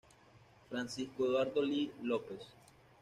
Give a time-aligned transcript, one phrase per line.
[0.67, 2.41] Francisco Eduardo Lee López.